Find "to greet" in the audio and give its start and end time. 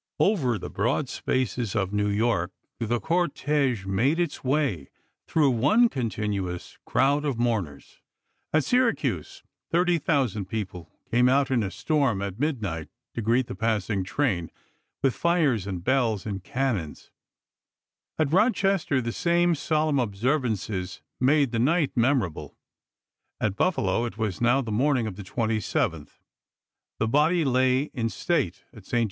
13.13-13.45